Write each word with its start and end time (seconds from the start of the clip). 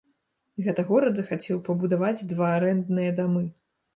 Гэта 0.67 0.85
горад 0.87 1.13
захацеў 1.19 1.59
пабудаваць 1.69 2.27
два 2.31 2.47
арэндныя 2.57 3.11
дамы. 3.23 3.45